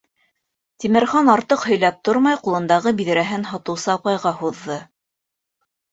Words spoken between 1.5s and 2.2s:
һөйләп